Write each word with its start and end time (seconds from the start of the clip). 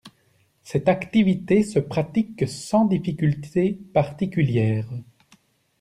Cette 0.63 0.89
activité 0.89 1.61
se 1.61 1.77
pratique 1.77 2.47
sans 2.49 2.85
difficultés 2.85 3.77
particulières. 3.93 4.89